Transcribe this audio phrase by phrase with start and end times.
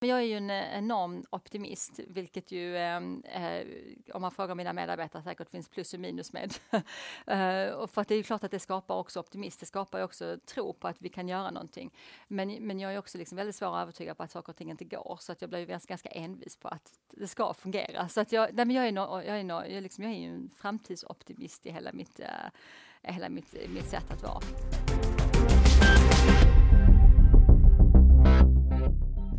[0.00, 3.66] Men jag är ju en enorm optimist, vilket ju ehm, eh,
[4.14, 6.54] om man frågar mina medarbetare säkert finns plus och minus med.
[7.26, 9.98] eh, och för att det är ju klart att det skapar också optimism, det skapar
[9.98, 11.90] ju också tro på att vi kan göra någonting.
[12.28, 14.70] Men, men jag är också liksom väldigt svår att övertyga på att saker och ting
[14.70, 18.08] inte går, så att jag blir ganska, ganska envis på att det ska fungera.
[18.08, 20.18] Så att jag, nej men jag är, no, jag är, no, jag liksom, jag är
[20.18, 22.26] ju en framtidsoptimist i hela mitt, uh,
[23.02, 24.40] hela mitt, mitt sätt att vara.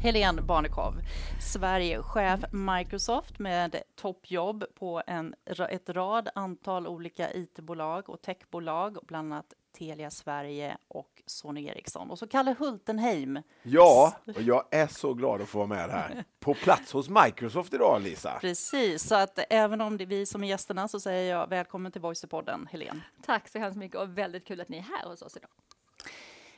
[0.03, 0.93] Helene Barnekow,
[1.39, 5.35] Sverigechef Microsoft med toppjobb på en,
[5.69, 12.11] ett rad antal olika IT-bolag och techbolag, bland annat Telia Sverige och Sony Ericsson.
[12.11, 13.39] Och så Kalle Hultenheim.
[13.63, 16.23] Ja, och jag är så glad att få vara med här.
[16.39, 18.37] På plats hos Microsoft idag, Lisa.
[18.41, 21.91] Precis, så att även om det är vi som är gästerna så säger jag välkommen
[21.91, 23.01] till Voice-podden, Helene.
[23.25, 25.49] Tack så hemskt mycket och väldigt kul att ni är här hos oss idag.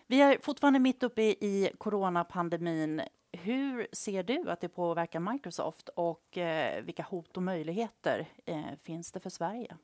[0.07, 3.01] Vi är fortfarande mitt uppe i coronapandemin.
[3.37, 9.11] Hur ser du att det påverkar Microsoft och eh, vilka hot och möjligheter eh, finns
[9.11, 9.77] det för Sverige?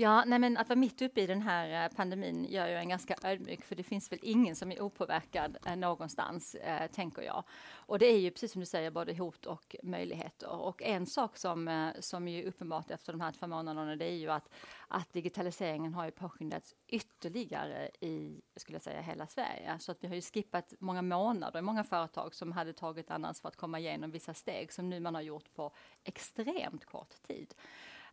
[0.00, 2.88] Ja, nej men att vara mitt uppe i den här eh, pandemin gör ju en
[2.88, 7.44] ganska ödmjuk, för det finns väl ingen som är opåverkad eh, någonstans, eh, tänker jag.
[7.70, 10.50] Och det är ju precis som du säger, både hot och möjligheter.
[10.50, 14.16] Och en sak som, eh, som är uppenbart efter de här två månaderna, det är
[14.16, 14.48] ju att,
[14.88, 19.78] att digitaliseringen har ju påskyndats ytterligare i, skulle jag säga, hela Sverige.
[19.78, 23.40] Så att vi har ju skippat många månader i många företag som hade tagit annars
[23.40, 25.72] för att komma igenom vissa steg som nu man har gjort på
[26.04, 27.54] extremt kort tid.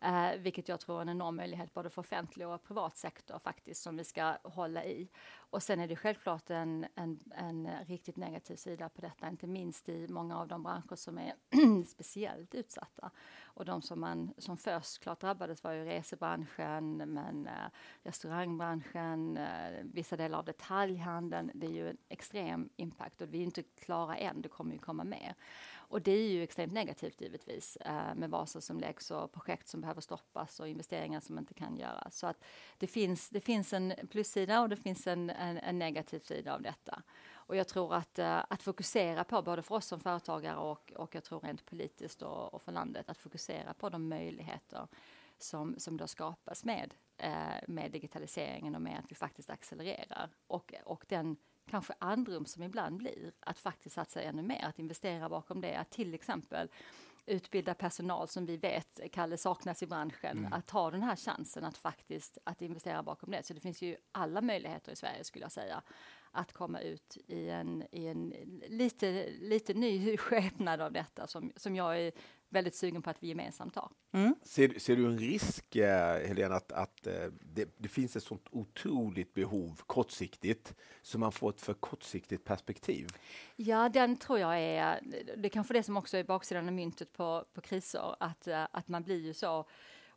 [0.05, 3.83] Eh, vilket jag tror är en enorm möjlighet både för offentlig och privat sektor faktiskt
[3.83, 5.09] som vi ska hålla i.
[5.37, 9.89] Och sen är det självklart en, en, en riktigt negativ sida på detta, inte minst
[9.89, 11.33] i många av de branscher som är
[11.87, 13.11] speciellt utsatta.
[13.43, 17.69] Och de som, man, som först klart drabbades var ju resebranschen, men eh,
[18.03, 21.51] restaurangbranschen, eh, vissa delar av detaljhandeln.
[21.53, 24.79] Det är ju en extrem impact och vi är inte klara än, det kommer ju
[24.79, 25.35] komma mer.
[25.95, 29.81] Och det är ju extremt negativt givetvis eh, med varsel som läggs och projekt som
[29.81, 32.17] behöver stoppas och investeringar som inte kan göras.
[32.17, 32.43] Så att
[32.77, 36.61] det finns, det finns en plussida och det finns en, en, en negativ sida av
[36.61, 37.01] detta.
[37.33, 41.15] Och jag tror att, eh, att fokusera på, både för oss som företagare och, och
[41.15, 44.87] jag tror rent politiskt och, och för landet, att fokusera på de möjligheter
[45.37, 47.31] som, som då skapas med, eh,
[47.67, 50.29] med digitaliseringen och med att vi faktiskt accelererar.
[50.47, 55.29] Och, och den kanske andrum som ibland blir, att faktiskt satsa ännu mer, att investera
[55.29, 56.69] bakom det, att till exempel
[57.25, 60.53] utbilda personal som vi vet, Kalle, saknas i branschen, mm.
[60.53, 63.43] att ta den här chansen att faktiskt att investera bakom det.
[63.43, 65.81] Så det finns ju alla möjligheter i Sverige skulle jag säga
[66.31, 68.33] att komma ut i en, i en
[68.67, 72.11] lite, lite ny skepnad av detta som, som jag är
[72.49, 73.91] väldigt sugen på att vi gemensamt tar.
[74.11, 74.35] Mm.
[74.43, 78.47] Ser, ser, du en risk, eh, Helena, att, att eh, det, det, finns ett sånt
[78.51, 83.07] otroligt behov kortsiktigt så man får ett för kortsiktigt perspektiv?
[83.55, 84.99] Ja, den tror jag är,
[85.37, 88.67] det är kanske det som också är baksidan av myntet på, på kriser, att, eh,
[88.71, 89.65] att man blir ju så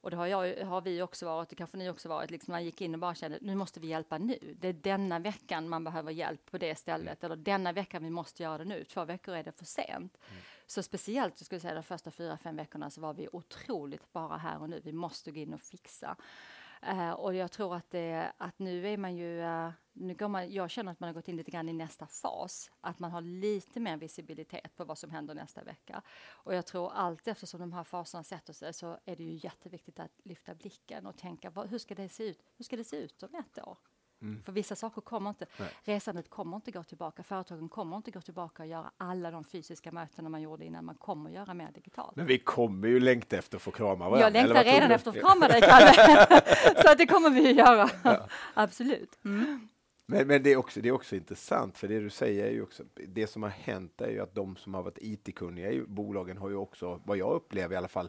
[0.00, 2.65] och det har, jag, har vi också varit, och kanske ni också varit, liksom man
[2.65, 4.55] gick in och bara kände nu måste vi hjälpa nu.
[4.56, 8.43] Det är denna veckan man behöver hjälp på det stället, eller denna veckan vi måste
[8.43, 8.84] göra det nu.
[8.84, 10.19] Två veckor är det för sent.
[10.31, 10.43] Mm.
[10.71, 14.37] Så speciellt, jag skulle säga de första fyra, fem veckorna så var vi otroligt bara
[14.37, 14.81] här och nu.
[14.84, 16.17] Vi måste gå in och fixa.
[16.89, 20.53] Uh, och jag tror att, det, att nu är man ju, uh, nu går man,
[20.53, 23.21] jag känner att man har gått in lite grann i nästa fas, att man har
[23.21, 26.03] lite mer visibilitet på vad som händer nästa vecka.
[26.28, 30.01] Och jag tror allt eftersom de här faserna sätter sig så är det ju jätteviktigt
[30.01, 32.43] att lyfta blicken och tänka, vad, hur ska det se ut?
[32.57, 33.78] Hur ska det se ut om ett år?
[34.23, 34.43] Mm.
[34.43, 35.69] För vissa saker kommer inte, Nej.
[35.84, 39.93] resandet kommer inte gå tillbaka, företagen kommer inte gå tillbaka och göra alla de fysiska
[39.93, 42.17] mötena man gjorde innan, man kommer göra mer digitalt.
[42.17, 44.21] Men vi kommer ju längta efter att få krama varandra.
[44.21, 45.93] Jag längtar redan efter att få krama dig, Kalle.
[46.83, 48.28] Så att det kommer vi att göra, ja.
[48.55, 49.19] absolut.
[49.25, 49.69] Mm.
[50.11, 52.62] Men, men, det, är också, det är också intressant, för det du säger är ju
[52.62, 56.39] också, det som har hänt är ju att de som har varit IT-kunniga i bolagen
[56.39, 58.09] har ju också, vad jag upplever i alla fall,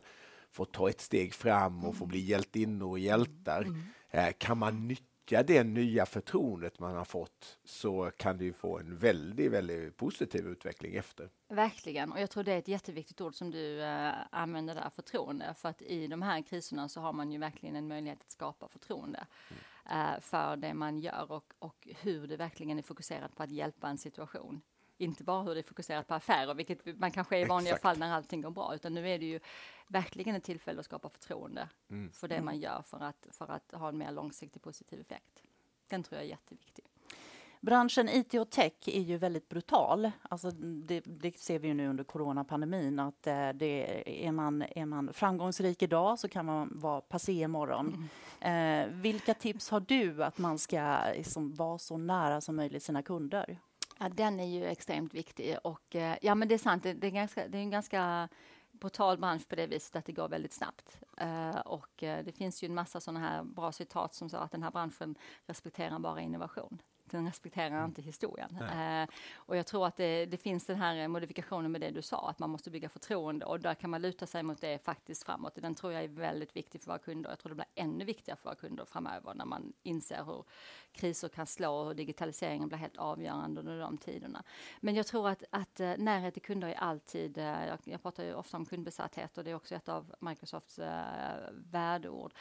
[0.52, 3.62] fått ta ett steg fram och få bli hjältinnor och hjältar.
[3.62, 3.82] Mm.
[4.12, 8.80] Eh, kan man nyttja nyttja det nya förtroendet man har fått så kan ju få
[8.80, 11.30] en väldigt, väldigt positiv utveckling efter.
[11.50, 15.54] Verkligen, och jag tror det är ett jätteviktigt ord som du äh, använder där, förtroende.
[15.58, 18.68] För att i de här kriserna så har man ju verkligen en möjlighet att skapa
[18.68, 20.14] förtroende mm.
[20.16, 23.88] äh, för det man gör och, och hur det verkligen är fokuserat på att hjälpa
[23.88, 24.62] en situation
[25.00, 27.82] inte bara hur det är fokuserat på affärer, vilket man kanske är i vanliga Exakt.
[27.82, 29.40] fall när allting går bra, utan nu är det ju
[29.88, 32.12] verkligen ett tillfälle att skapa förtroende mm.
[32.12, 32.46] för det mm.
[32.46, 35.44] man gör för att, för att ha en mer långsiktig positiv effekt.
[35.88, 36.86] Den tror jag är jätteviktig.
[37.62, 40.12] Branschen IT och tech är ju väldigt brutal.
[40.22, 44.86] Alltså det, det ser vi ju nu under coronapandemin att eh, det är, man, är
[44.86, 48.10] man framgångsrik idag så kan man vara passé imorgon.
[48.42, 48.90] Mm.
[48.90, 53.02] Eh, vilka tips har du att man ska liksom, vara så nära som möjligt sina
[53.02, 53.60] kunder?
[54.02, 56.84] Ja, den är ju extremt viktig och eh, ja, men det är sant.
[56.84, 58.30] Det, det är, ganska, det är en ganska
[58.72, 61.00] brutal bransch på det viset att det går väldigt snabbt.
[61.22, 64.52] Uh, och uh, det finns ju en massa sådana här bra citat som sa att
[64.52, 65.16] den här branschen
[65.46, 67.86] respekterar bara innovation den respekterar mm.
[67.86, 68.58] inte historien.
[68.58, 72.30] Eh, och jag tror att det, det, finns den här modifikationen med det du sa,
[72.30, 75.54] att man måste bygga förtroende och där kan man luta sig mot det faktiskt framåt.
[75.56, 77.30] Den tror jag är väldigt viktig för våra kunder.
[77.30, 80.44] Jag tror det blir ännu viktigare för våra kunder framöver när man inser hur
[80.92, 84.44] kriser kan slå och hur digitaliseringen blir helt avgörande under de tiderna.
[84.80, 88.24] Men jag tror att, att uh, närhet till kunder är alltid, uh, jag, jag, pratar
[88.24, 90.86] ju ofta om kundbesatthet och det är också ett av Microsofts uh,
[91.52, 92.34] värdeord,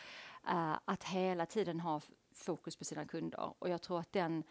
[0.85, 2.01] att hela tiden ha
[2.43, 3.55] fokus på sina kunder.
[3.59, 4.45] Och jag tror att den,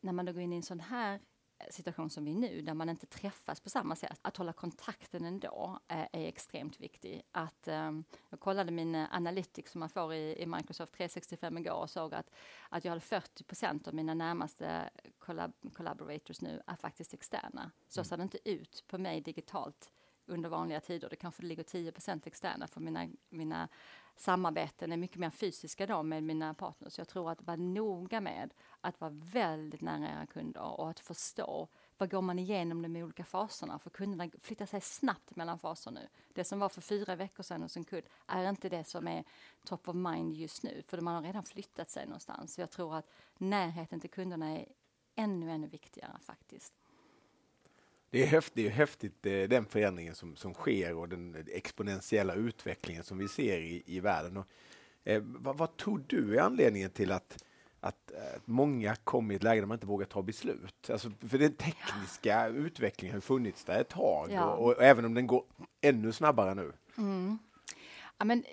[0.00, 1.20] när man då går in i en sån här
[1.70, 5.24] situation som vi är nu, där man inte träffas på samma sätt, att hålla kontakten
[5.24, 7.22] ändå eh, är extremt viktig.
[7.32, 7.92] Att, eh,
[8.30, 12.30] jag kollade min analytics som man får i, i Microsoft 365 igår och såg att,
[12.68, 17.70] att jag hade 40 procent av mina närmaste collab collaborators nu är faktiskt externa.
[17.88, 18.04] Så mm.
[18.04, 19.92] ser det inte ut på mig digitalt
[20.26, 21.08] under vanliga tider.
[21.08, 23.68] Det kanske ligger 10% externa för mina, mina
[24.16, 26.98] samarbeten är mycket mer fysiska då med mina partners.
[26.98, 31.68] Jag tror att vara noga med att vara väldigt nära era kunder och att förstå
[31.98, 33.78] vad går man igenom de olika faserna?
[33.78, 36.08] För kunderna flyttar sig snabbt mellan faser nu.
[36.32, 39.24] Det som var för fyra veckor sedan hos en kund är inte det som är
[39.64, 42.54] top of mind just nu, för man har redan flyttat sig någonstans.
[42.54, 44.66] Så jag tror att närheten till kunderna är
[45.14, 46.81] ännu, ännu viktigare faktiskt.
[48.12, 52.34] Det är häftigt, det är häftigt eh, den förändringen som, som sker och den exponentiella
[52.34, 54.36] utvecklingen som vi ser i, i världen.
[54.36, 54.46] Och,
[55.04, 57.44] eh, vad, vad tror du är anledningen till att,
[57.80, 60.90] att eh, många kommer i ett läge där man inte vågar ta beslut?
[60.90, 62.46] Alltså, för den tekniska ja.
[62.46, 64.44] utvecklingen har funnits där ett tag ja.
[64.44, 65.44] och, och, även om den går
[65.80, 66.72] ännu snabbare nu.
[66.98, 67.38] Mm.
[68.22, 68.44] Ja, men,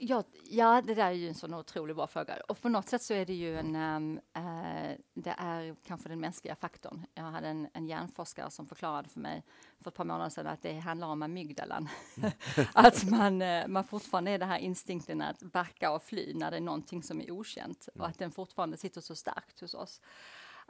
[0.00, 2.36] ja, ja, det där är ju en sån otroligt bra fråga.
[2.48, 3.76] Och på något sätt så är det ju en...
[3.76, 7.06] Um, uh, det är kanske den mänskliga faktorn.
[7.14, 9.42] Jag hade en, en hjärnforskare som förklarade för mig
[9.80, 11.88] för ett par månader sedan att det handlar om amygdalan.
[12.72, 16.56] att man, uh, man fortfarande är det här instinkten att backa och fly när det
[16.56, 20.00] är någonting som är okänt och att den fortfarande sitter så starkt hos oss.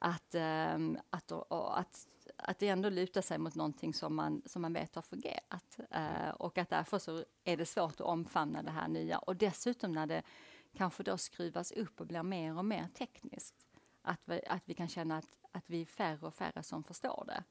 [0.01, 2.07] Att, um, att, och, och, att
[2.37, 5.79] att det ändå lutar sig mot någonting som man, som man vet har fungerat.
[5.97, 9.19] Uh, och att därför så är det svårt att omfamna det här nya.
[9.19, 10.23] Och dessutom när det
[10.77, 13.67] kanske då skruvas upp och blir mer och mer tekniskt.
[14.03, 17.25] Att vi, att vi kan känna att, att vi är färre och färre som förstår
[17.27, 17.45] det.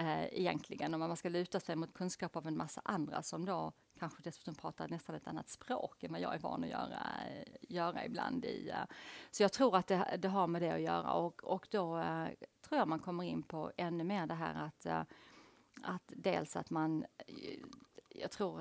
[0.00, 3.72] Uh, egentligen, om man ska luta sig mot kunskap av en massa andra som då
[4.00, 7.54] kanske dessutom pratar nästan ett annat språk än vad jag är van att göra, eh,
[7.60, 8.44] göra ibland.
[8.44, 8.84] I, eh.
[9.30, 12.28] så jag tror att det, det, har med det att göra och, och då eh,
[12.62, 14.86] tror jag man kommer in på ännu mer det här att,
[15.82, 17.04] att dels att man,
[18.08, 18.52] jag tror,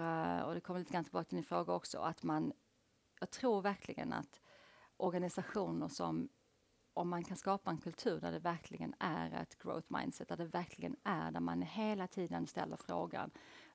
[0.43, 2.53] och det kommer lite grann tillbaka till din fråga också, att man,
[3.19, 4.41] jag tror verkligen att
[4.97, 6.29] organisationer som
[6.93, 10.45] om man kan skapa en kultur där det verkligen är ett growth mindset, där det
[10.45, 13.31] verkligen är där man hela tiden ställer frågan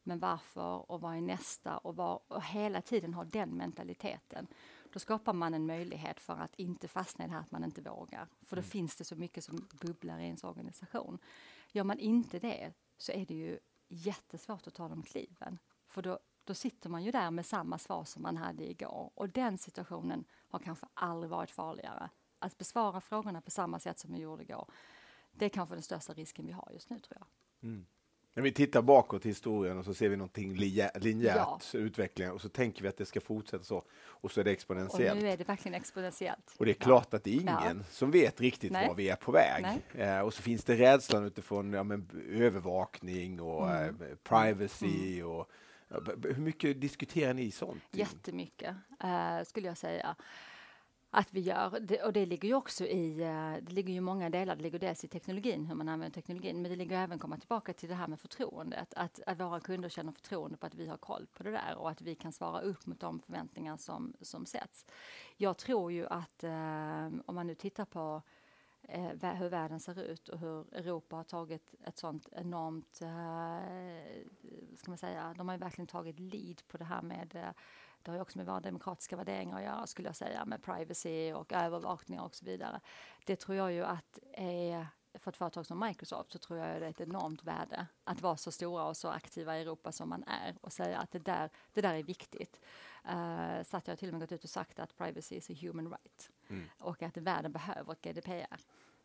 [0.06, 4.46] men varför och vad är nästa och, var, och hela tiden ha den mentaliteten.
[4.92, 7.80] Då skapar man en möjlighet för att inte fastna i det här att man inte
[7.80, 8.28] vågar.
[8.42, 8.70] För då mm.
[8.70, 11.18] finns det så mycket som bubblar i ens organisation.
[11.72, 13.58] Gör man inte det så är det ju
[13.88, 15.58] jättesvårt att ta de kliven.
[15.88, 19.10] För då, då sitter man ju där med samma svar som man hade igår.
[19.14, 22.10] Och den situationen har kanske aldrig varit farligare.
[22.38, 24.70] Att besvara frågorna på samma sätt som vi gjorde igår.
[25.32, 27.26] Det är kanske den största risken vi har just nu tror jag.
[27.68, 27.86] Mm.
[28.34, 31.60] När vi tittar bakåt i historien och så ser vi någonting linjärt ja.
[31.72, 33.82] utveckling och så tänker vi att det ska fortsätta så
[34.24, 35.16] och så är det exponentiellt.
[35.16, 36.54] Och nu är det verkligen exponentiellt.
[36.58, 37.16] Och det är klart ja.
[37.16, 37.84] att det är ingen ja.
[37.90, 38.88] som vet riktigt Nej.
[38.88, 39.66] var vi är på väg.
[39.94, 44.02] Eh, och så finns det rädslan utifrån ja, men, övervakning och mm.
[44.02, 45.30] eh, privacy mm.
[45.30, 45.50] och
[46.22, 47.82] hur mycket diskuterar ni sånt?
[47.90, 48.74] Jättemycket
[49.04, 50.16] uh, skulle jag säga
[51.14, 52.04] att vi gör.
[52.04, 55.04] och det ligger ju också i, eh, det ligger ju många delar, det ligger dels
[55.04, 58.08] i teknologin, hur man använder teknologin, men det ligger även komma tillbaka till det här
[58.08, 61.50] med förtroendet, att, att våra kunder känner förtroende på att vi har koll på det
[61.50, 64.86] där och att vi kan svara upp mot de förväntningar som, som sätts.
[65.36, 68.22] Jag tror ju att eh, om man nu tittar på
[68.82, 74.90] eh, hur världen ser ut och hur Europa har tagit ett sånt enormt, eh, ska
[74.90, 77.50] man säga, de har ju verkligen tagit lead på det här med eh,
[78.04, 81.32] det har ju också med våra demokratiska värderingar att göra, skulle jag säga, med privacy
[81.32, 82.80] och övervakning och så vidare.
[83.24, 84.86] Det tror jag ju att är
[85.18, 88.36] för ett företag som Microsoft så tror jag det är ett enormt värde att vara
[88.36, 91.50] så stora och så aktiva i Europa som man är och säga att det där,
[91.72, 92.60] det där är viktigt.
[93.08, 95.54] Uh, så att jag till och med gått ut och sagt att privacy is a
[95.60, 96.64] human right mm.
[96.78, 98.60] och att världen behöver GDPR.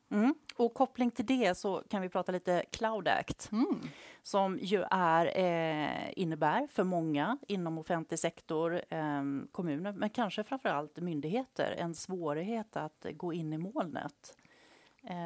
[0.09, 0.35] Mm.
[0.59, 3.79] Och koppling till det så kan vi prata lite Cloud Act mm.
[4.23, 10.69] som ju är, eh, innebär för många inom offentlig sektor, eh, kommuner, men kanske framför
[10.69, 14.37] allt myndigheter, en svårighet att gå in i molnet.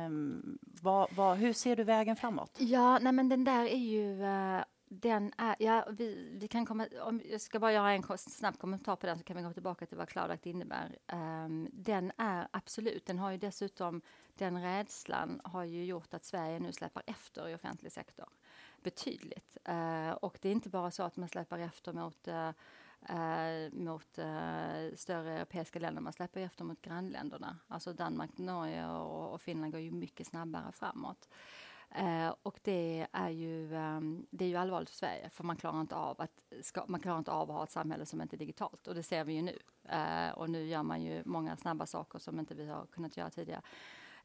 [0.07, 2.57] Um, vad, vad, hur ser du vägen framåt?
[2.59, 4.63] Ja, nej men den där är ju uh,
[5.01, 8.95] den är, ja, vi, vi kan komma, om jag ska bara göra en snabb kommentar
[8.95, 10.97] på den så kan vi gå tillbaka till vad Cloud Act innebär.
[11.13, 14.01] Um, den är absolut, den har ju dessutom,
[14.35, 18.27] den rädslan har ju gjort att Sverige nu släpar efter i offentlig sektor
[18.83, 19.57] betydligt.
[19.69, 22.49] Uh, och det är inte bara så att man släpar efter mot uh,
[23.71, 26.01] mot uh, större europeiska länder.
[26.01, 27.57] Man släpper efter mot grannländerna.
[27.67, 31.29] Alltså Danmark, Norge och, och Finland går ju mycket snabbare framåt.
[31.99, 35.81] Uh, och det är, ju, um, det är ju allvarligt för Sverige, för man klarar,
[35.81, 38.37] inte av att, ska, man klarar inte av att ha ett samhälle som inte är
[38.37, 38.87] digitalt.
[38.87, 39.57] Och det ser vi ju nu.
[40.35, 43.61] och nu gör man ju många snabba saker som inte vi har kunnat göra tidigare.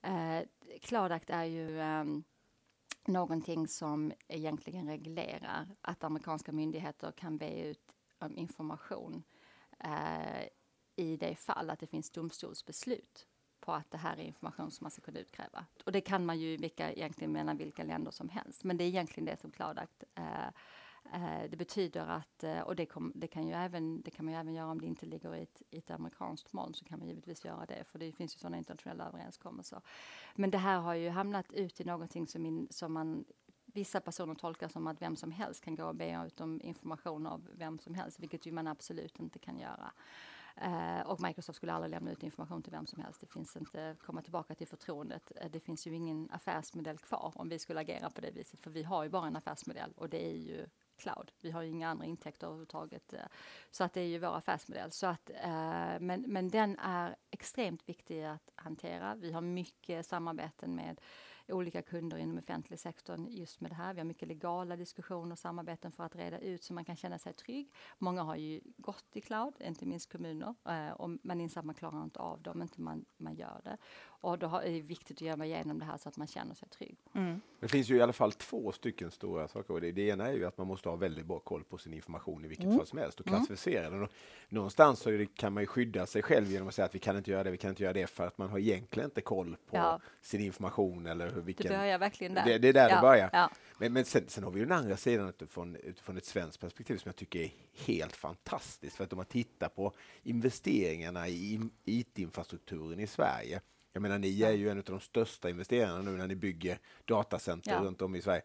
[0.02, 0.42] Eh,
[0.80, 2.04] Cloud är ju eh,
[3.06, 9.22] någonting som egentligen reglerar att amerikanska myndigheter kan be ut om information
[9.78, 10.48] eh,
[10.96, 13.26] i det fall att det finns domstolsbeslut
[13.60, 15.66] på att det här är information som man ska kunna utkräva.
[15.84, 18.64] Och det kan man ju vilka, egentligen mellan vilka länder som helst.
[18.64, 19.78] Men det är egentligen det som Cloud
[20.14, 20.24] eh,
[21.12, 24.34] Eh, det betyder att, eh, och det, kom, det, kan ju även, det kan man
[24.34, 26.98] ju även göra om det inte ligger i ett, i ett amerikanskt moln, så kan
[26.98, 29.80] man givetvis göra det, för det finns ju sådana internationella överenskommelser.
[30.34, 33.24] Men det här har ju hamnat ut i någonting som, in, som man
[33.66, 37.26] vissa personer tolkar som att vem som helst kan gå och be ut om information
[37.26, 39.92] av vem som helst, vilket ju man absolut inte kan göra.
[40.66, 43.20] Uh, och Microsoft skulle aldrig lämna ut information till vem som helst.
[43.20, 45.32] Det finns inte, komma tillbaka till förtroendet.
[45.44, 48.70] Uh, det finns ju ingen affärsmodell kvar om vi skulle agera på det viset, för
[48.70, 50.66] vi har ju bara en affärsmodell och det är ju
[50.98, 51.32] cloud.
[51.40, 53.12] Vi har ju inga andra intäkter överhuvudtaget.
[53.12, 53.20] Eh,
[53.70, 54.92] så att det är ju vår affärsmodell.
[54.92, 59.14] Så att, eh, men, men den är extremt viktig att hantera.
[59.14, 61.00] Vi har mycket samarbeten med
[61.52, 63.94] olika kunder inom offentlig sektor just med det här.
[63.94, 67.18] Vi har mycket legala diskussioner och samarbeten för att reda ut så man kan känna
[67.18, 67.72] sig trygg.
[67.98, 71.74] Många har ju gått i cloud, inte minst kommuner, eh, och man inser att man
[71.74, 73.76] klarar inte av det om inte man, man gör det.
[74.20, 76.68] Och då är det viktigt att göra igenom det här så att man känner sig
[76.68, 76.98] trygg.
[77.14, 77.40] Mm.
[77.60, 79.74] Det finns ju i alla fall två stycken stora saker.
[79.74, 81.94] Och det, det ena är ju att man måste ha väldigt bra koll på sin
[81.94, 82.76] information i vilket mm.
[82.76, 83.38] fall som helst och mm.
[83.38, 83.92] klassificera mm.
[83.92, 84.02] den.
[84.02, 84.12] Och
[84.48, 87.30] någonstans så kan man ju skydda sig själv genom att säga att vi kan inte
[87.30, 89.76] göra det, vi kan inte göra det för att man har egentligen inte koll på
[89.76, 90.00] ja.
[90.20, 91.66] sin information eller hur vilken...
[91.66, 92.44] Det börjar verkligen där.
[92.44, 92.94] Det, det är där ja.
[92.94, 93.30] det börjar.
[93.32, 93.50] Ja.
[93.78, 96.96] Men, men sen, sen, har vi ju den andra sidan utifrån, utifrån ett svenskt perspektiv
[96.96, 97.50] som jag tycker är
[97.86, 98.96] helt fantastiskt.
[98.96, 103.60] För att om man tittar på investeringarna i IT-infrastrukturen i Sverige
[103.98, 107.70] jag menar, ni är ju en av de största investerarna nu när ni bygger datacenter
[107.70, 107.80] ja.
[107.80, 108.42] runt om i Sverige.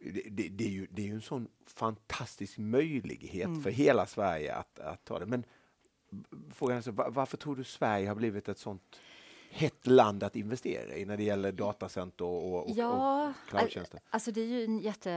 [0.00, 3.62] Det, det, det, är ju, det är ju en sån fantastisk möjlighet mm.
[3.62, 5.26] för hela Sverige att, att ta det.
[5.26, 5.44] Men
[6.54, 9.00] frågan är så, varför tror du Sverige har blivit ett sånt
[9.50, 14.00] hett land att investera i när det gäller datacenter och, och, ja, och cloudtjänster?
[14.10, 15.10] Alltså det är ju en jätte...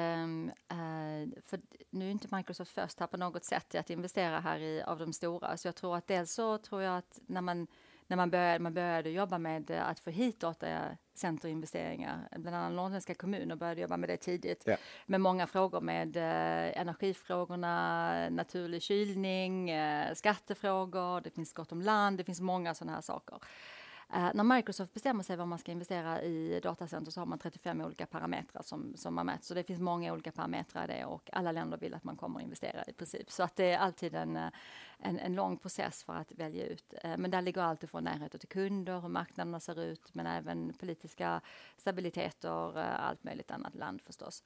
[0.72, 4.60] Uh, för nu är inte Microsoft först här på något sätt i att investera här
[4.60, 5.58] i, av de stora.
[5.58, 7.68] Så jag tror att dels så tror jag att när man
[8.08, 12.28] när man började, man började jobba med att få hit datacenterinvesteringar.
[12.38, 14.64] Bland annat norrländska kommuner började jobba med det tidigt.
[14.66, 14.78] Ja.
[15.06, 22.18] Med många frågor med eh, energifrågorna, naturlig kylning, eh, skattefrågor, det finns gott om land,
[22.18, 23.40] det finns många sådana här saker.
[24.14, 27.82] Eh, när Microsoft bestämmer sig vad man ska investera i datacenter så har man 35
[27.82, 29.44] olika parametrar som, som man mäter.
[29.44, 32.40] Så det finns många olika parametrar i det och alla länder vill att man kommer
[32.40, 33.32] att investera i princip.
[33.32, 34.50] Så att det är alltid en, eh,
[35.00, 36.94] en, en lång process för att välja ut.
[37.04, 40.74] Eh, men där ligger allt ifrån närhet till kunder, hur marknaderna ser ut, men även
[40.74, 41.42] politiska
[41.78, 44.44] stabiliteter, eh, allt möjligt annat land förstås.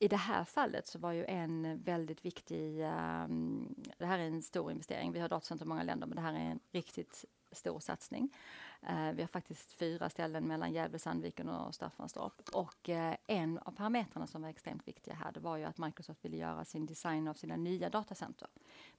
[0.00, 4.42] I det här fallet så var ju en väldigt viktig, um, det här är en
[4.42, 7.80] stor investering, vi har datacenter i många länder, men det här är en riktigt stor
[7.80, 8.36] satsning.
[8.82, 12.48] Eh, vi har faktiskt fyra ställen mellan Gävle, Sandviken och Staffanstorp.
[12.52, 16.24] Och eh, en av parametrarna som var extremt viktiga här, det var ju att Microsoft
[16.24, 18.48] ville göra sin design av sina nya datacenter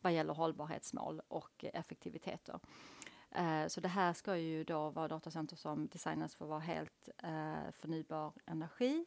[0.01, 2.59] vad gäller hållbarhetsmål och eh, effektiviteter.
[3.67, 7.09] Så det här ska ju då vara datacenter som designas för att vara helt
[7.71, 9.05] förnybar energi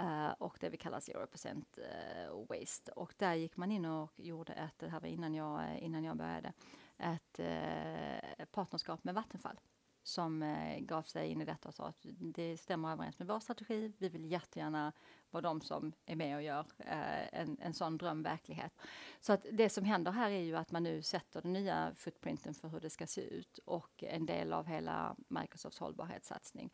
[0.00, 2.92] Uh, och det vi kallar zero percent uh, waste.
[2.92, 6.04] Och där gick man in och gjorde ett, det här var innan jag, eh, innan
[6.04, 6.52] jag började,
[6.98, 9.60] ett uh, partnerskap med Vattenfall
[10.06, 13.40] som eh, gav sig in i detta och sa att det stämmer överens med vår
[13.40, 13.92] strategi.
[13.98, 14.92] Vi vill jättegärna
[15.30, 18.72] vara de som är med och gör eh, en, en sån dröm verklighet.
[19.20, 22.54] Så att det som händer här är ju att man nu sätter den nya footprinten
[22.54, 26.72] för hur det ska se ut och en del av hela Microsofts hållbarhetssatsning.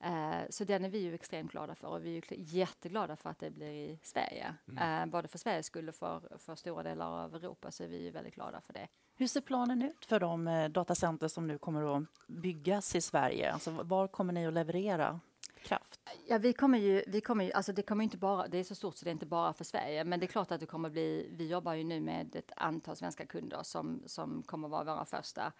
[0.00, 3.38] Eh, så den är vi ju extremt glada för och vi är jätteglada för att
[3.38, 4.54] det blir i Sverige.
[4.68, 5.10] Mm.
[5.10, 8.10] Både för Sveriges skull och för, för stora delar av Europa så är vi ju
[8.10, 8.88] väldigt glada för det.
[9.16, 13.52] Hur ser planen ut för de eh, datacenter som nu kommer att byggas i Sverige?
[13.52, 15.20] Alltså, var kommer ni att leverera?
[15.64, 16.00] kraft?
[16.26, 18.74] Ja, vi kommer ju, vi kommer ju, alltså det kommer inte bara, det är så
[18.74, 20.90] stort så det är inte bara för Sverige, men det är klart att det kommer
[20.90, 25.04] bli, vi jobbar ju nu med ett antal svenska kunder som, som kommer vara våra
[25.04, 25.52] första,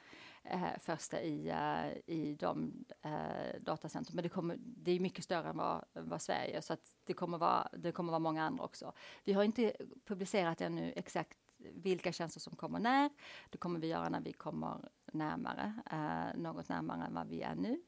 [0.44, 5.48] eh, första i, eh, i de eh, datacenter, men det, kommer, det är mycket större
[5.48, 8.92] än vad, vad Sverige, så att det kommer vara, det kommer vara många andra också.
[9.24, 9.72] Vi har inte
[10.06, 11.38] publicerat ännu exakt
[11.72, 13.10] vilka tjänster som kommer när.
[13.50, 17.54] Det kommer vi göra när vi kommer närmare, eh, något närmare än vad vi är
[17.54, 17.82] nu.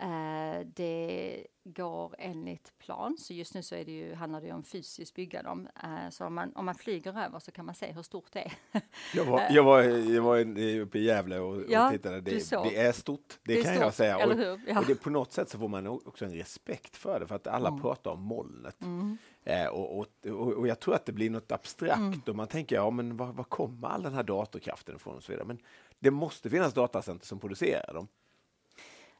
[0.00, 4.62] Eh, det går enligt plan, så just nu så är det ju, handlar det om
[4.64, 5.68] fysiskt bygga dem.
[5.82, 8.40] Eh, så om man, om man flyger över så kan man se hur stort det
[8.40, 8.52] är.
[9.14, 10.38] jag, var, jag, var, jag var
[10.80, 12.20] uppe i Gävle och, ja, och tittade.
[12.20, 14.16] Det, det, är stort, det, det kan stort, jag säga.
[14.26, 14.78] Och, ja.
[14.80, 17.46] och, det, på något sätt så får man också en respekt för det, för att
[17.46, 17.80] alla mm.
[17.80, 18.82] pratar om molnet.
[18.82, 19.18] Mm.
[19.44, 22.22] Eh, och, och, och, jag tror att det blir något abstrakt mm.
[22.26, 25.32] och man tänker, ja men var, var kommer all den här datorkraften ifrån och så
[25.32, 25.46] vidare.
[25.46, 25.58] Men
[25.98, 28.08] det måste finnas datacenter som producerar dem.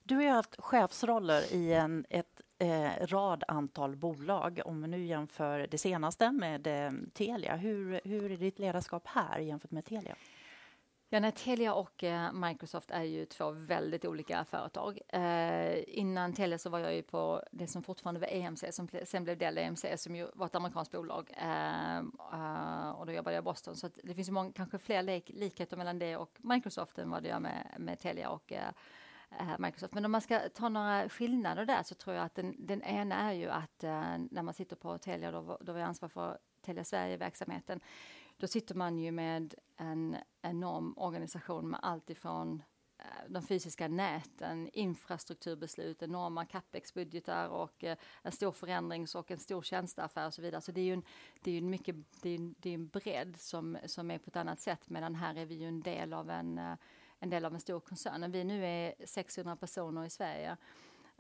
[0.09, 4.61] Du har ju haft chefsroller i en ett, eh, rad antal bolag.
[4.65, 9.39] Om vi nu jämför det senaste med eh, Telia, hur, hur är ditt ledarskap här
[9.39, 10.17] jämfört med Telia?
[11.09, 15.01] Ja, nej, Telia och eh, Microsoft är ju två väldigt olika företag.
[15.09, 19.25] Eh, innan Telia så var jag ju på det som fortfarande var EMC, som sen
[19.25, 21.31] blev Dell EMC, som ju var ett amerikanskt bolag.
[21.37, 25.03] Eh, eh, och då jobbade jag i Boston, så det finns ju många, kanske fler
[25.03, 28.71] lik likheter mellan det och Microsoft än vad det gör med, med Telia och eh,
[29.31, 29.95] Eh, Microsoft.
[29.95, 33.15] Men om man ska ta några skillnader där så tror jag att den, den ena
[33.15, 36.39] är ju att eh, när man sitter på Telia, då, då var jag ansvarig för
[36.63, 37.81] Telia Sverige-verksamheten,
[38.37, 42.63] då sitter man ju med en enorm organisation med allt ifrån
[42.99, 47.85] eh, de fysiska näten, infrastrukturbeslut, enorma capex-budgetar och
[48.23, 50.61] en stor förändrings och en stor tjänsteaffär och så vidare.
[50.61, 51.05] Så det är ju en,
[51.43, 54.29] det är en, mycket, det är en, det är en bredd som, som är på
[54.29, 56.61] ett annat sätt medan här är vi ju en del av en,
[57.21, 58.23] en del av en stor koncern.
[58.23, 60.57] Om vi nu är 600 personer i Sverige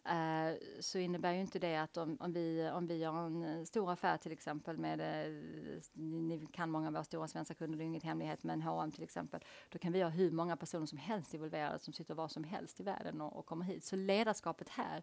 [0.04, 3.92] eh, så innebär ju inte det att om, om, vi, om vi gör en stor
[3.92, 5.32] affär till exempel med, eh,
[5.92, 9.02] ni kan många av våra stora svenska kunder, det är inget hemlighet, men H&M till
[9.02, 12.44] exempel, då kan vi ha hur många personer som helst involverade som sitter var som
[12.44, 13.84] helst i världen och, och kommer hit.
[13.84, 15.02] Så ledarskapet här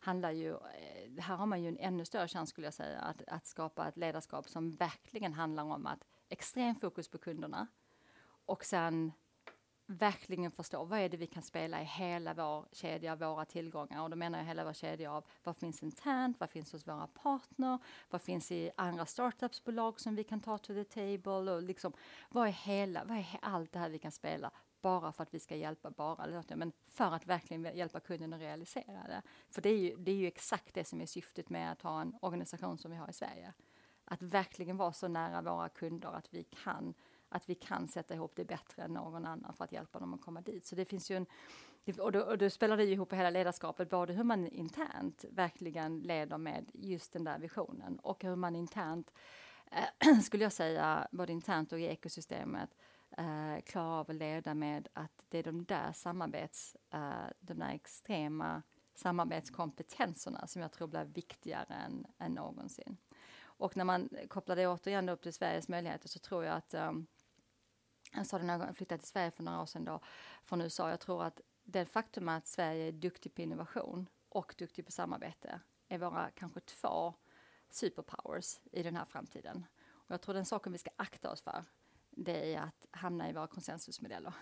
[0.00, 3.22] handlar ju, eh, här har man ju en ännu större chans skulle jag säga, att,
[3.26, 7.66] att skapa ett ledarskap som verkligen handlar om att extrem fokus på kunderna
[8.46, 9.12] och sen
[9.86, 14.02] verkligen förstå vad är det vi kan spela i hela vår kedja av våra tillgångar.
[14.02, 17.06] Och då menar jag hela vår kedja av vad finns internt, vad finns hos våra
[17.06, 17.78] partner,
[18.10, 21.92] vad finns i andra startupsbolag som vi kan ta to the table och liksom
[22.28, 24.50] vad är hela, vad är allt det här vi kan spela
[24.84, 29.06] bara för att vi ska hjälpa bara, men för att verkligen hjälpa kunden att realisera
[29.06, 29.22] det.
[29.50, 32.00] För det är, ju, det är ju exakt det som är syftet med att ha
[32.00, 33.52] en organisation som vi har i Sverige.
[34.04, 36.94] Att verkligen vara så nära våra kunder att vi kan
[37.34, 40.20] att vi kan sätta ihop det bättre än någon annan för att hjälpa dem att
[40.20, 40.66] komma dit.
[40.66, 41.26] Så det finns ju en,
[41.98, 46.38] och då, och då spelar det ihop hela ledarskapet, både hur man internt verkligen leder
[46.38, 49.12] med just den där visionen och hur man internt,
[50.00, 52.70] äh, skulle jag säga, både internt och i ekosystemet,
[53.10, 57.70] eh, klarar av att leda med att det är de där samarbets, eh, de där
[57.70, 58.62] extrema
[58.94, 62.96] samarbetskompetenserna som jag tror blir viktigare än, än någonsin.
[63.56, 67.06] Och när man kopplar det återigen upp till Sveriges möjligheter så tror jag att um,
[68.14, 70.00] jag sa det när jag flyttade till Sverige för några år sedan då,
[70.44, 70.90] från USA.
[70.90, 75.60] Jag tror att det faktum att Sverige är duktig på innovation och duktig på samarbete
[75.88, 77.14] är våra kanske två
[77.70, 79.66] superpowers i den här framtiden.
[79.86, 81.64] Och jag tror den saken vi ska akta oss för,
[82.10, 84.34] det är att hamna i våra konsensusmodeller.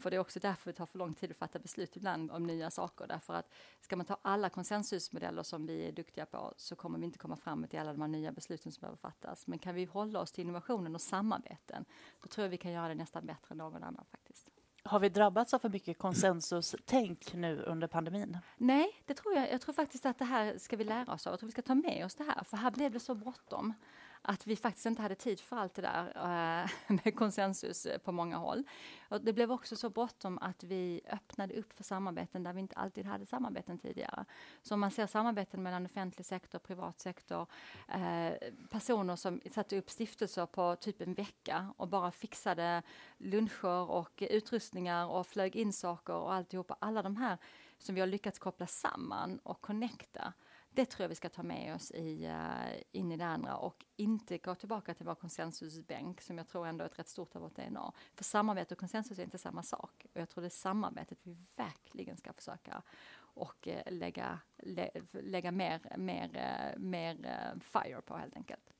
[0.00, 2.42] För det är också därför det tar för lång tid att fatta beslut ibland om
[2.42, 3.06] nya saker.
[3.06, 7.04] Därför att ska man ta alla konsensusmodeller som vi är duktiga på så kommer vi
[7.04, 9.46] inte komma framåt i alla de här nya besluten som behöver fattas.
[9.46, 11.84] Men kan vi hålla oss till innovationen och samarbeten,
[12.20, 14.50] då tror jag vi kan göra det nästan bättre än någon annan faktiskt.
[14.82, 18.38] Har vi drabbats av för mycket konsensustänk nu under pandemin?
[18.56, 19.52] Nej, det tror jag.
[19.52, 21.32] Jag tror faktiskt att det här ska vi lära oss av.
[21.32, 23.74] Jag tror vi ska ta med oss det här, för här blev det så bråttom
[24.22, 26.70] att vi faktiskt inte hade tid för allt det där eh,
[27.04, 28.64] med konsensus eh, på många håll.
[29.08, 32.76] Och det blev också så bråttom att vi öppnade upp för samarbeten där vi inte
[32.76, 34.24] alltid hade samarbeten tidigare.
[34.62, 37.46] Så om man ser samarbeten mellan offentlig sektor privat sektor,
[37.88, 38.32] eh,
[38.70, 42.82] personer som satte upp stiftelser på typ en vecka och bara fixade
[43.18, 46.76] luncher och utrustningar och flög in saker och alltihopa.
[46.78, 47.38] Alla de här
[47.78, 50.32] som vi har lyckats koppla samman och connecta
[50.74, 53.84] det tror jag vi ska ta med oss i, uh, in i det andra och
[53.96, 57.42] inte gå tillbaka till vår konsensusbänk som jag tror ändå är ett rätt stort av
[57.42, 57.92] vårt DNA.
[58.14, 60.06] För samarbete och konsensus är inte samma sak.
[60.14, 62.82] Och jag tror det är samarbetet vi verkligen ska försöka
[63.16, 67.16] och uh, lägga, lä, lägga mer, mer, uh, mer
[67.60, 68.72] fire på helt enkelt.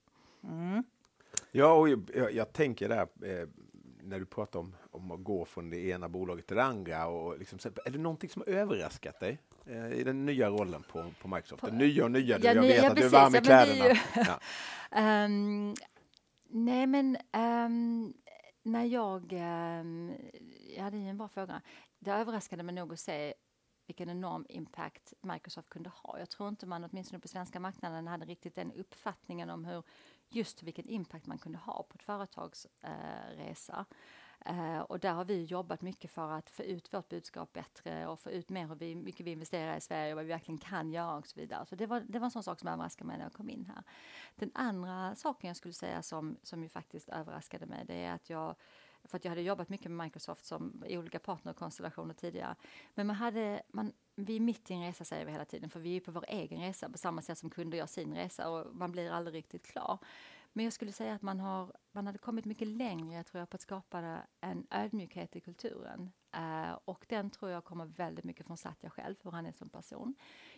[0.43, 0.85] Mm.
[1.51, 3.09] Ja, och jag, jag tänker där
[4.03, 7.07] när du pratar om, om att gå från det ena bolaget till det andra.
[7.07, 9.39] Och liksom, är det någonting som har överraskat dig eh,
[9.71, 11.63] i den nya rollen på, på Microsoft?
[11.63, 14.01] Den nya och nya, ja, jag vet ja, att precis, du är varm i kläderna.
[14.91, 15.75] Ja, um,
[16.49, 18.15] nej, men um,
[18.63, 19.33] när jag...
[19.33, 20.13] Um,
[20.77, 21.63] ja, det är en bra fråga.
[21.99, 23.35] Det överraskade mig nog att se
[23.87, 26.19] vilken enorm impact Microsoft kunde ha.
[26.19, 29.83] Jag tror inte man, åtminstone på svenska marknaden, hade riktigt den uppfattningen om hur
[30.29, 33.87] just vilken impact man kunde ha på ett företags eh, resa.
[34.47, 38.21] Eh, och där har vi jobbat mycket för att få ut vårt budskap bättre och
[38.21, 40.93] få ut mer hur vi, mycket vi investerar i Sverige och vad vi verkligen kan
[40.93, 41.67] göra och så vidare.
[41.67, 43.73] Så det var, det var en sån sak som överraskade mig när jag kom in
[43.75, 43.83] här.
[44.37, 48.31] Den andra saken jag skulle säga som, som ju faktiskt överraskade mig, det är att
[48.31, 48.55] jag
[49.05, 52.55] för att jag hade jobbat mycket med Microsoft som i olika partnerkonstellationer tidigare.
[52.95, 55.81] Men man hade, man, vi är mitt i en resa säger vi hela tiden, för
[55.81, 58.75] vi är på vår egen resa på samma sätt som kunder gör sin resa och
[58.75, 59.99] man blir aldrig riktigt klar.
[60.53, 63.55] Men jag skulle säga att man, har, man hade kommit mycket längre tror jag, på
[63.55, 66.11] att skapa en ödmjukhet i kulturen.
[66.37, 69.69] Uh, och den tror jag kommer väldigt mycket från Satya själv, hur han är som
[69.69, 70.15] person.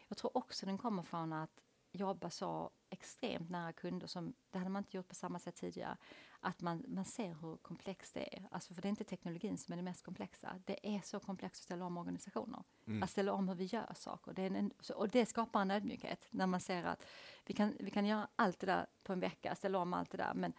[0.09, 4.71] Jag tror också den kommer från att jobba så extremt nära kunder som det hade
[4.71, 5.97] man inte gjort på samma sätt tidigare.
[6.41, 8.49] Att man, man ser hur komplext det är.
[8.51, 10.61] Alltså för det är inte teknologin som är det mest komplexa.
[10.65, 12.63] Det är så komplext att ställa om organisationer.
[12.87, 13.03] Mm.
[13.03, 14.33] Att ställa om hur vi gör saker.
[14.33, 17.07] Det en, och det skapar en ödmjukhet när man ser att
[17.47, 20.19] vi kan, vi kan göra allt det där på en vecka, ställa om allt det
[20.19, 20.35] där.
[20.35, 20.53] Men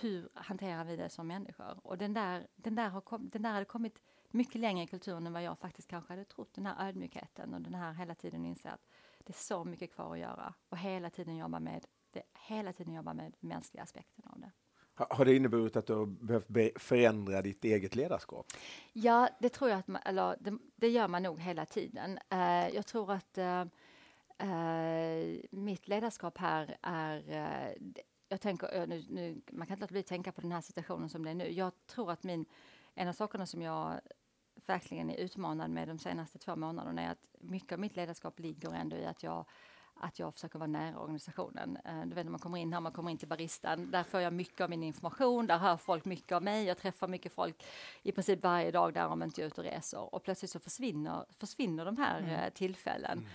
[0.00, 1.86] hur hanterar vi det som människor?
[1.86, 5.26] Och den där, den där, har kom, den där hade kommit mycket längre i kulturen
[5.26, 6.54] än vad jag faktiskt kanske hade trott.
[6.54, 8.86] Den här ödmjukheten och den här hela tiden inse att
[9.24, 12.94] det är så mycket kvar att göra och hela tiden jobba med, det, hela tiden
[12.94, 14.50] jobba med mänskliga aspekten av det.
[14.96, 18.46] Har det inneburit att du har behövt förändra ditt eget ledarskap?
[18.92, 22.18] Ja, det tror jag att man, eller det, det gör man nog hela tiden.
[22.32, 23.64] Uh, jag tror att uh,
[24.48, 27.74] uh, mitt ledarskap här är
[28.28, 31.08] jag tänker, nu, nu, man kan inte låta bli att tänka på den här situationen
[31.08, 31.52] som det är nu.
[31.52, 32.44] Jag tror att min,
[32.94, 34.00] en av sakerna som jag
[34.66, 38.74] verkligen är utmanad med de senaste två månaderna är att mycket av mitt ledarskap ligger
[38.74, 39.44] ändå i att jag
[40.00, 41.78] att jag försöker vara nära organisationen.
[41.88, 44.20] Uh, du vet när man kommer in här, man kommer in till baristan, där får
[44.20, 47.64] jag mycket av min information, där hör folk mycket av mig, jag träffar mycket folk
[48.02, 50.60] i princip varje dag där om jag inte är ute och reser och plötsligt så
[50.60, 52.30] försvinner, försvinner de här mm.
[52.30, 53.26] uh, tillfällen.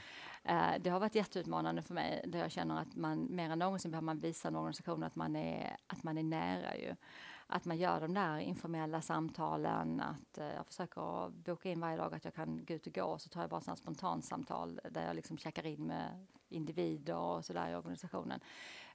[0.43, 0.73] Mm.
[0.73, 3.91] Uh, det har varit jätteutmanande för mig där jag känner att man mer än någonsin
[3.91, 6.95] behöver man visa en organisation att man är, att man är nära ju
[7.51, 12.13] att man gör de där informella samtalen, att eh, jag försöker boka in varje dag
[12.13, 15.15] att jag kan gå ut och gå, så tar jag bara sådana spontansamtal där jag
[15.15, 18.39] liksom checkar in med individer och sådär i organisationen.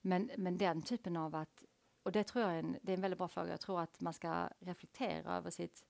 [0.03, 1.65] Men, men den typen av att,
[2.03, 4.01] och det tror jag är en, det är en väldigt bra fråga, jag tror att
[4.01, 5.85] man ska reflektera över sitt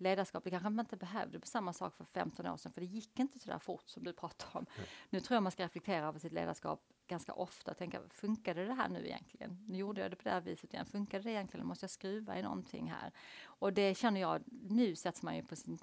[0.00, 0.44] ledarskap.
[0.44, 3.18] Det kanske man inte behövde på samma sak för 15 år sedan, för det gick
[3.18, 4.66] inte så där fort som du pratar om.
[4.76, 4.88] Mm.
[5.10, 8.74] Nu tror jag man ska reflektera över sitt ledarskap ganska ofta och tänka, funkade det
[8.74, 9.64] här nu egentligen?
[9.68, 11.66] Nu gjorde jag det på det här viset igen, funkade det egentligen?
[11.66, 13.12] Måste jag skruva i någonting här?
[13.44, 15.78] Och det känner jag, nu sätts man ju på sin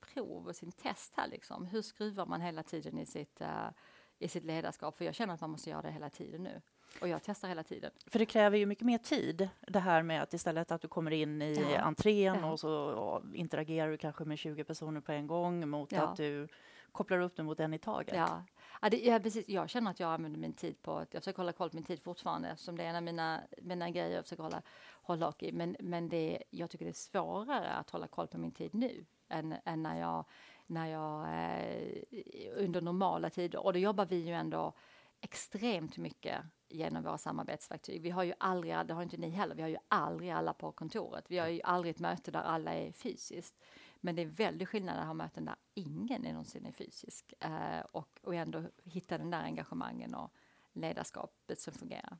[0.00, 1.66] prov och sin test här liksom.
[1.66, 3.70] Hur skruvar man hela tiden i sitt, uh,
[4.18, 4.96] i sitt ledarskap?
[4.96, 6.62] För jag känner att man måste göra det hela tiden nu.
[7.00, 7.90] Och jag testar hela tiden.
[8.06, 11.10] För det kräver ju mycket mer tid, det här med att istället att du kommer
[11.10, 11.78] in i ja.
[11.78, 12.52] entrén ja.
[12.52, 16.02] och så och interagerar du kanske med 20 personer på en gång mot ja.
[16.02, 16.48] att du
[16.92, 18.16] kopplar upp det mot en i taget.
[18.16, 18.44] Ja.
[18.82, 19.48] Ja, det, ja, precis.
[19.48, 21.84] Jag känner att jag använder min tid på att jag försöker hålla koll på min
[21.84, 24.62] tid fortfarande eftersom det är en av mina, mina grejer jag försöker hålla,
[25.02, 25.52] hålla i.
[25.52, 29.04] Men, men det, jag tycker det är svårare att hålla koll på min tid nu
[29.28, 30.24] än, än när jag,
[30.66, 33.64] när jag eh, under normala tider.
[33.64, 34.72] Och då jobbar vi ju ändå
[35.20, 36.44] extremt mycket
[36.76, 38.02] genom våra samarbetsverktyg.
[38.02, 40.72] Vi har ju aldrig, det har inte ni heller, vi har ju aldrig alla på
[40.72, 41.24] kontoret.
[41.28, 43.54] Vi har ju aldrig ett möte där alla är fysiskt.
[44.00, 47.80] Men det är väldigt skillnad att ha möten där ingen är någonsin är fysisk eh,
[47.92, 50.30] och, och ändå hitta den där engagemangen och
[50.72, 52.18] ledarskapet som fungerar.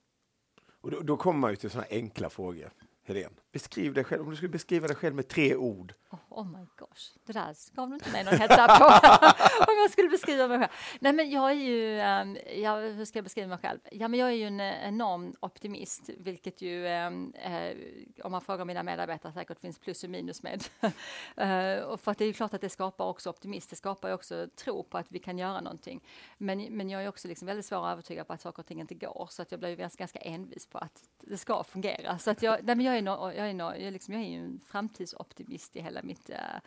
[0.81, 2.71] Och då, då kommer man ju till sådana enkla frågor.
[3.03, 4.23] Helene, beskriv dig själv.
[4.23, 5.95] Om du skulle beskriva dig själv med tre ord.
[6.11, 8.85] Oh, oh my gosh, det där gav du inte mig någon heads up på.
[9.73, 10.71] Om jag skulle beskriva mig själv.
[11.01, 13.79] Nej, men jag är ju, um, ja, hur ska jag beskriva mig själv?
[13.93, 18.41] Ja, men jag är ju en eh, enorm optimist, vilket ju, um, uh, om man
[18.41, 20.65] frågar mina medarbetare, säkert finns plus och minus med.
[20.83, 24.09] uh, och för att det är ju klart att det skapar också optimism, det skapar
[24.09, 26.01] ju också tro på att vi kan göra någonting.
[26.39, 28.81] Men, men jag är också liksom väldigt svår att övertyga på att saker och ting
[28.81, 32.19] inte går, så att jag blir ju ganska, ganska envis på att det ska fungera.
[32.19, 34.23] Så att jag, nej, men jag är, no, jag är, no, jag är, liksom, jag
[34.23, 36.61] är ju en framtidsoptimist i hela mitt, eh,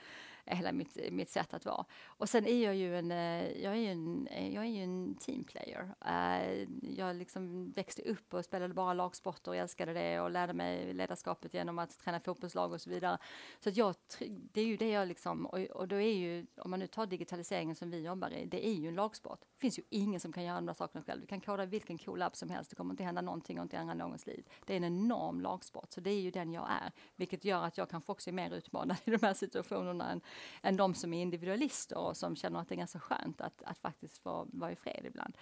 [0.56, 1.86] hela mitt, mitt sätt att vara.
[2.06, 4.84] Och sen är jag ju en, eh, jag är ju en, eh, jag är ju
[4.84, 5.50] en teamplayer.
[5.50, 5.96] player.
[6.06, 10.94] Eh, jag liksom växte upp och spelade bara lagsporter och älskade det och lärde mig
[10.94, 13.18] ledarskapet genom att träna fotbollslag och så vidare.
[13.60, 13.96] Så att jag,
[14.30, 17.06] det är ju det jag liksom, och, och då är ju, om man nu tar
[17.06, 19.40] digitaliseringen som vi jobbar i, det är ju en lagsport.
[19.42, 21.22] Det finns ju ingen som kan göra de där sakerna själv.
[21.22, 23.78] Du kan koda vilken cool app som helst, det kommer inte hända någonting och inte
[23.78, 24.46] ändra någons liv.
[24.66, 27.78] Det är en enorm lagsport, så det är ju den jag är, vilket gör att
[27.78, 30.22] jag kanske också är mer utmanad i de här situationerna än,
[30.62, 33.78] än de som är individualister och som känner att det är ganska skönt att, att
[33.78, 35.38] faktiskt få vara i fred ibland.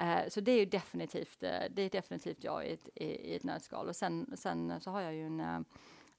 [0.00, 3.36] Uh, så det är ju definitivt, eh, det är definitivt jag i ett, i, i
[3.36, 3.88] ett nötskal.
[3.88, 5.60] Och sen, sen så har jag ju en uh,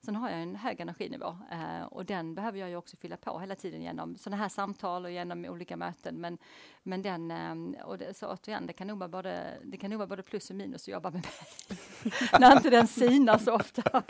[0.02, 3.40] Sen har jag en hög energinivå eh, och den behöver jag ju också fylla på
[3.40, 6.16] hela tiden genom sådana här samtal och genom olika möten.
[6.16, 6.38] Men,
[6.84, 9.98] men den, eh, och det, så återigen, det kan, nog vara både, det kan nog
[9.98, 12.12] vara både plus och minus att jobba med mig.
[12.40, 14.02] När inte den sinar så ofta,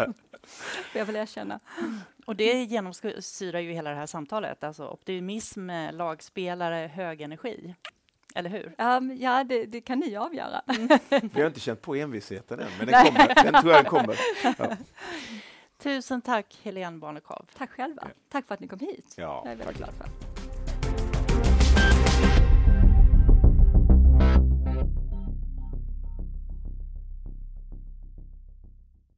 [0.92, 1.60] får jag väl erkänna.
[2.26, 7.76] Och det genomsyrar ju hela det här samtalet, alltså optimism, lagspelare, hög energi.
[8.36, 8.76] Eller hur?
[8.78, 10.62] Um, ja, det, det, kan ni avgöra.
[11.22, 13.44] Vi har inte känt på envisheten än, men den kommer.
[13.44, 14.20] Den tror jag kommer.
[14.44, 14.78] Ja.
[15.84, 17.46] Tusen tack, Helene Barnekow.
[17.58, 18.08] Tack själva.
[18.30, 19.14] Tack för att ni kom hit.
[19.18, 19.78] Ja, jag är väldigt tack.
[19.78, 20.39] glad för.